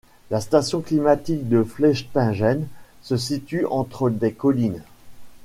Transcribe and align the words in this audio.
La 0.31 0.41
station 0.41 0.81
climatique 0.81 1.47
de 1.47 1.61
Flechtingen 1.61 2.67
se 3.03 3.17
situe 3.17 3.67
entre 3.67 4.09
des 4.09 4.33
collines. 4.33 4.81